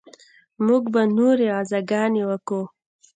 [0.65, 2.61] موږ به نورې غزاګانې وکو.